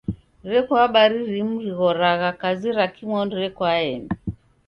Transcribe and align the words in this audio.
Reko 0.51 0.71
habari 0.81 1.17
rimu 1.33 1.55
righoragha 1.65 2.29
kazi 2.41 2.69
ra 2.77 2.85
kimonu 2.95 3.33
rekoaeni. 3.41 4.09